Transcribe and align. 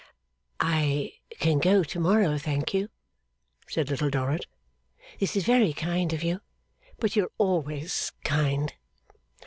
'I 0.59 1.13
can 1.39 1.59
go 1.59 1.83
to 1.83 1.99
morrow, 1.99 2.39
thank 2.39 2.73
you,' 2.73 2.89
said 3.67 3.87
Little 3.91 4.09
Dorrit. 4.09 4.47
'This 5.19 5.35
is 5.35 5.43
very 5.45 5.73
kind 5.73 6.11
of 6.11 6.23
you, 6.23 6.41
but 6.97 7.15
you 7.15 7.25
are 7.25 7.31
always 7.37 8.11
kind. 8.23 8.73